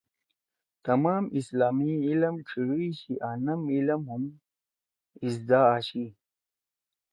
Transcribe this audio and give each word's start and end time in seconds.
تمام 0.85 1.23
اسلامی 1.39 1.93
علم 2.07 2.35
ڇھیِڙی 2.47 2.89
شی 2.99 3.13
آں 3.27 3.37
نم 3.45 3.61
علم 3.75 4.01
ہُم 4.11 4.23
اِزدا 5.23 5.59
آشی 5.75 6.05